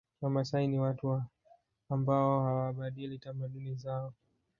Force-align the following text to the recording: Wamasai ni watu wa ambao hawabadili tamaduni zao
Wamasai 0.21 0.67
ni 0.67 0.79
watu 0.79 1.07
wa 1.07 1.25
ambao 1.89 2.43
hawabadili 2.43 3.19
tamaduni 3.19 3.75
zao 3.75 4.13